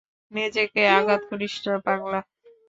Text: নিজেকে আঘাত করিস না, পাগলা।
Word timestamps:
নিজেকে 0.31 0.81
আঘাত 0.97 1.21
করিস 1.29 1.53
না, 1.65 1.73
পাগলা। 1.85 2.19